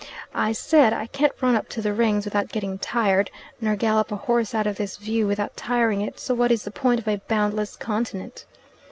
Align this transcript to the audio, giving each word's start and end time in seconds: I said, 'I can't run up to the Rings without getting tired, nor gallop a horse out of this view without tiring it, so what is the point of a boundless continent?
I 0.33 0.51
said, 0.51 0.93
'I 0.93 1.05
can't 1.13 1.33
run 1.41 1.53
up 1.55 1.69
to 1.69 1.79
the 1.79 1.93
Rings 1.93 2.25
without 2.25 2.47
getting 2.49 2.79
tired, 2.79 3.29
nor 3.59 3.75
gallop 3.75 4.11
a 4.11 4.15
horse 4.15 4.55
out 4.55 4.65
of 4.65 4.77
this 4.77 4.97
view 4.97 5.27
without 5.27 5.55
tiring 5.55 6.01
it, 6.01 6.19
so 6.19 6.33
what 6.33 6.51
is 6.51 6.63
the 6.63 6.71
point 6.71 6.99
of 6.99 7.07
a 7.07 7.21
boundless 7.27 7.75
continent? 7.75 8.45